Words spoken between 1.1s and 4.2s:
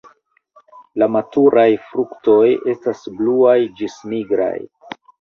maturaj fruktoj estas bluaj ĝis